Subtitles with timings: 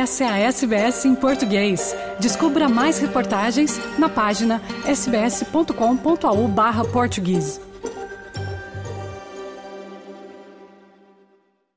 [0.00, 1.94] Essa é a SBS em português.
[2.18, 7.60] Descubra mais reportagens na página sbs.com.au barra português.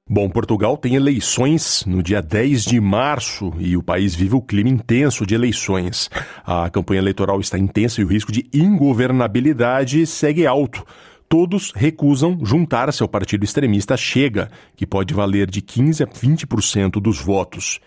[0.10, 4.70] Bom, Portugal tem eleições no dia 10 de março e o país vive o clima
[4.70, 6.10] intenso de eleições.
[6.46, 10.86] A campanha eleitoral está intensa e o risco de ingovernabilidade segue alto
[11.28, 17.20] todos recusam juntar-se ao partido extremista Chega, que pode valer de 15 a 20% dos
[17.20, 17.82] votos.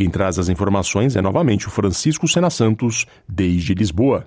[0.00, 4.26] Quem traz as informações é novamente o Francisco Sena Santos, desde Lisboa.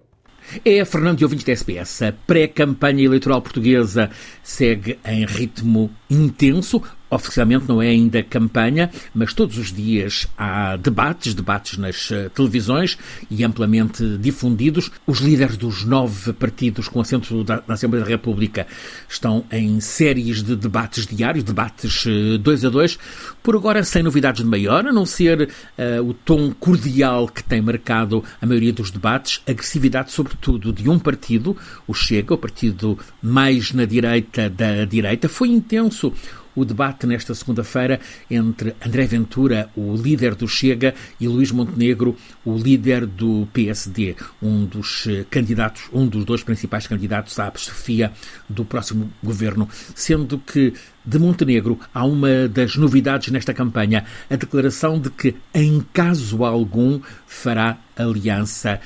[0.63, 2.03] É Fernando e ouvintes da SPS.
[2.03, 4.11] A pré-campanha eleitoral portuguesa
[4.43, 6.79] segue em ritmo intenso.
[7.13, 12.97] Oficialmente não é ainda campanha, mas todos os dias há debates, debates nas uh, televisões
[13.29, 14.89] e amplamente difundidos.
[15.05, 18.65] Os líderes dos nove partidos com assento na Assembleia da República
[19.07, 22.97] estão em séries de debates diários, debates uh, dois a dois,
[23.43, 27.61] por agora sem novidades de maior, a não ser uh, o tom cordial que tem
[27.61, 31.55] marcado a maioria dos debates, agressividade sobretudo de um partido,
[31.87, 35.29] o Chega, o partido mais na direita da direita.
[35.29, 36.11] Foi intenso
[36.55, 42.57] o debate nesta segunda-feira entre André Ventura, o líder do Chega, e Luís Montenegro, o
[42.57, 48.11] líder do PSD, um dos eh, candidatos, um dos dois principais candidatos à chefia
[48.49, 50.73] do próximo governo, sendo que
[51.05, 57.01] de Montenegro há uma das novidades nesta campanha, a declaração de que, em caso algum,
[57.27, 58.79] fará aliança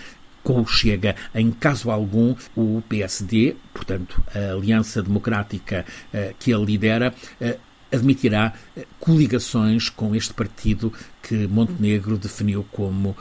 [0.47, 1.13] com o Chega.
[1.35, 7.59] Em caso algum, o PSD, portanto, a Aliança Democrática uh, que ele lidera, uh,
[7.91, 13.13] admitirá uh, coligações com este partido que Montenegro definiu como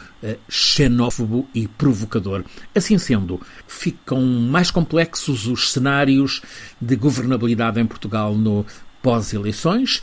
[0.48, 2.44] xenófobo e provocador.
[2.72, 6.42] Assim sendo, ficam mais complexos os cenários
[6.80, 8.64] de governabilidade em Portugal no
[9.02, 10.00] pós-eleições.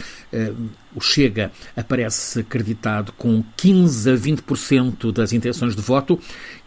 [0.95, 6.19] O Chega aparece acreditado com 15 a 20% das intenções de voto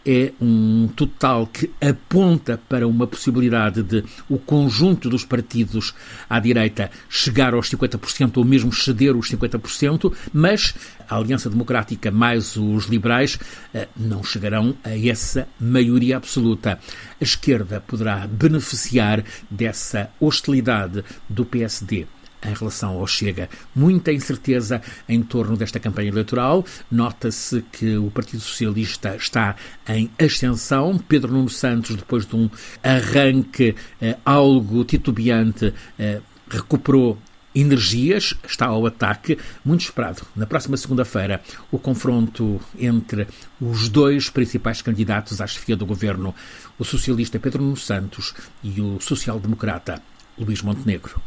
[0.07, 5.93] é um total que aponta para uma possibilidade de o conjunto dos partidos
[6.29, 10.73] à direita chegar aos 50% ou mesmo ceder os 50%, mas
[11.09, 13.37] a Aliança Democrática mais os liberais
[13.73, 16.79] eh, não chegarão a essa maioria absoluta.
[17.19, 22.07] A esquerda poderá beneficiar dessa hostilidade do PSD
[22.43, 23.49] em relação ao Chega.
[23.75, 26.65] Muita incerteza em torno desta campanha eleitoral.
[26.91, 29.55] Nota-se que o Partido Socialista está
[29.87, 30.97] em ascensão.
[30.97, 32.49] Pedro Nuno Santos, depois de um
[32.83, 37.17] arranque eh, algo titubeante, eh, recuperou
[37.59, 40.21] energias, está ao ataque, muito esperado.
[40.35, 43.27] Na próxima segunda-feira, o confronto entre
[43.59, 46.35] os dois principais candidatos à chefia do governo,
[46.77, 48.33] o socialista Pedro Nuno Santos
[48.63, 50.01] e o social-democrata
[50.37, 51.19] Luís Montenegro.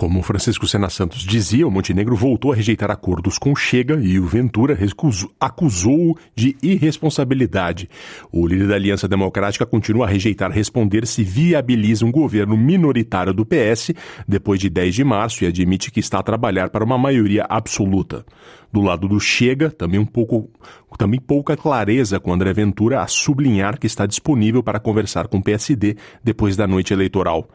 [0.00, 4.24] Como Francisco Sena Santos dizia, o Montenegro voltou a rejeitar acordos com Chega e o
[4.24, 4.74] Ventura
[5.38, 7.86] acusou-o de irresponsabilidade.
[8.32, 13.44] O líder da Aliança Democrática continua a rejeitar responder se viabiliza um governo minoritário do
[13.44, 13.92] PS
[14.26, 18.24] depois de 10 de março e admite que está a trabalhar para uma maioria absoluta.
[18.72, 20.48] Do lado do Chega, também um pouco,
[20.96, 25.42] também pouca clareza com André Ventura a sublinhar que está disponível para conversar com o
[25.42, 27.48] PSD depois da noite eleitoral.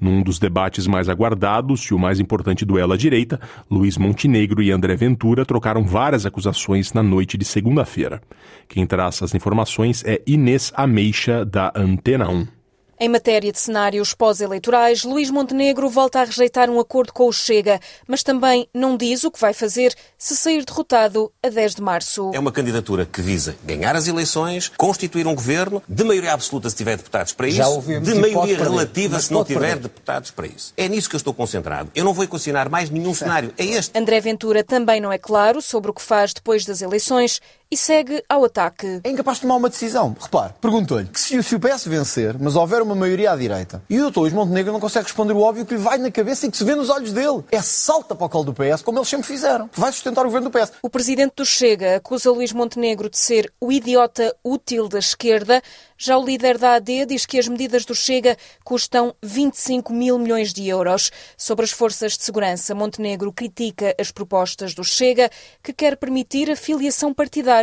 [0.00, 4.96] Num dos debates mais aguardados o mais importante duelo à direita, Luiz Montenegro e André
[4.96, 8.20] Ventura trocaram várias acusações na noite de segunda-feira.
[8.68, 12.61] Quem traz as informações é Inês Ameixa, da Antena 1.
[13.00, 17.80] Em matéria de cenários pós-eleitorais, Luís Montenegro volta a rejeitar um acordo com o Chega,
[18.06, 22.30] mas também não diz o que vai fazer se sair derrotado a 10 de março.
[22.32, 26.76] É uma candidatura que visa ganhar as eleições, constituir um governo, de maioria absoluta se
[26.76, 29.82] tiver deputados para isso, de maioria relativa se não tiver perder.
[29.82, 30.72] deputados para isso.
[30.76, 31.90] É nisso que eu estou concentrado.
[31.94, 33.52] Eu não vou equacionar mais nenhum cenário.
[33.58, 33.98] É este.
[33.98, 37.40] André Ventura também não é claro sobre o que faz depois das eleições
[37.72, 39.00] e segue ao ataque.
[39.02, 40.14] É incapaz de tomar uma decisão.
[40.20, 43.98] Repare, perguntou-lhe que se, se o PS vencer, mas houver uma maioria à direita, e
[43.98, 44.20] o Dr.
[44.20, 46.64] Luís Montenegro não consegue responder o óbvio que lhe vai na cabeça e que se
[46.64, 47.42] vê nos olhos dele.
[47.50, 49.70] É salta para o colo do PS, como eles sempre fizeram.
[49.72, 50.72] Vai sustentar o governo do PS.
[50.82, 55.62] O presidente do Chega acusa Luís Montenegro de ser o idiota útil da esquerda.
[55.96, 60.52] Já o líder da AD diz que as medidas do Chega custam 25 mil milhões
[60.52, 61.10] de euros.
[61.38, 65.30] Sobre as forças de segurança, Montenegro critica as propostas do Chega,
[65.62, 67.61] que quer permitir a filiação partidária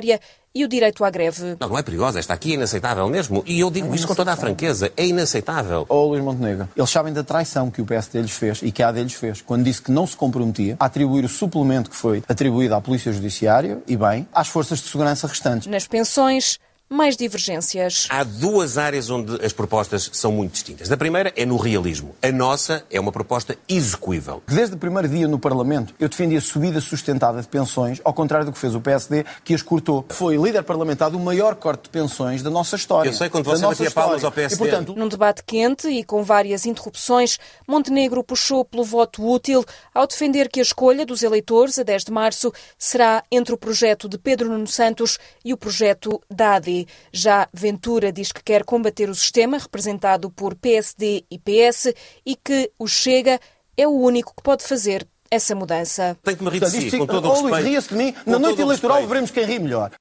[0.53, 1.57] e o direito à greve.
[1.59, 3.43] Não, não é perigosa, esta aqui é inaceitável mesmo.
[3.45, 5.85] E eu digo é isto com toda a franqueza, é inaceitável.
[5.87, 8.81] Ô oh, Luís Montenegro, eles sabem da traição que o PSD lhes fez e que
[8.81, 11.95] a AD lhes fez, quando disse que não se comprometia a atribuir o suplemento que
[11.95, 15.67] foi atribuído à Polícia Judiciária, e bem, às forças de segurança restantes.
[15.67, 16.59] Nas pensões,
[16.89, 18.07] mais divergências.
[18.09, 20.91] Há duas áreas onde as propostas são muito distintas.
[20.91, 22.15] A primeira é no realismo.
[22.21, 24.41] A nossa é uma proposta execuível.
[24.47, 28.47] Desde o primeiro dia no Parlamento, eu defendi a subida sustentada de pensões, ao contrário
[28.47, 30.03] do que fez o PSD, que as cortou.
[30.09, 33.09] Foi líder parlamentar do maior corte de pensões da nossa história.
[33.09, 34.56] Eu sei quando você batia palmas ao PSD.
[34.56, 34.95] E, portanto...
[34.95, 37.38] Num debate quente e com várias interrupções,
[37.68, 39.63] Montenegro puxou pelo voto útil
[39.94, 44.09] ao defender que a escolha dos eleitores a 10 de março será entre o projeto
[44.09, 46.78] de Pedro Nuno Santos e o projeto da AD.
[47.11, 51.93] Já Ventura diz que quer combater o sistema, representado por PSD e PS,
[52.25, 53.39] e que o Chega
[53.77, 56.17] é o único que pode fazer essa mudança.
[56.23, 57.53] Tem que me rir de si, com todo o respeito.
[57.53, 58.15] Luís, ria-se de mim.
[58.25, 59.91] Na noite eleitoral veremos quem ri melhor.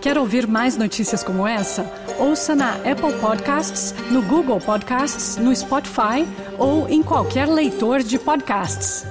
[0.00, 1.84] Quer ouvir mais notícias como essa?
[2.20, 6.24] Ouça na Apple Podcasts, no Google Podcasts, no Spotify
[6.58, 9.04] ou em qualquer leitor de podcasts.